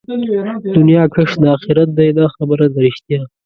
دنيا 0.77 1.03
کښت 1.13 1.35
د 1.41 1.43
آخرت 1.55 1.89
دئ 1.97 2.09
دا 2.17 2.25
خبره 2.35 2.65
ده 2.73 2.79
رښتيا 2.85 3.21